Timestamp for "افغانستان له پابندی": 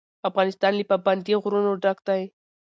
0.29-1.33